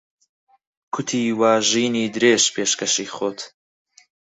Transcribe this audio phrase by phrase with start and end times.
[0.93, 3.39] کوتی وا ژینی درێژ پێشکەشی خۆت